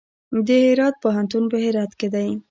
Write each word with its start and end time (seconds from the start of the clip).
د 0.47 0.49
هرات 0.65 0.95
پوهنتون 1.03 1.43
په 1.51 1.57
هرات 1.65 1.91
کې 1.99 2.07
دی 2.13 2.29